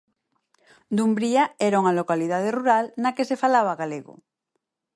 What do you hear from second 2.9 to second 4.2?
na que se falaba galego.